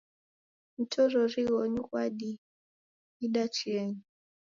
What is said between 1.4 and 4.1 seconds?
ghonyu ghwadiida chienyi.